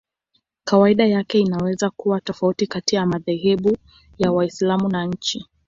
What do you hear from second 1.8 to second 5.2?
kuwa tofauti kati ya madhehebu ya Waislamu na